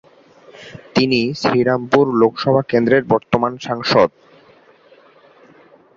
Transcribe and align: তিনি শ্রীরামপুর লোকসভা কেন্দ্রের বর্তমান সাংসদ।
তিনি 0.95 1.19
শ্রীরামপুর 1.41 2.05
লোকসভা 2.21 2.61
কেন্দ্রের 2.71 3.03
বর্তমান 3.05 3.53
সাংসদ। 3.61 4.09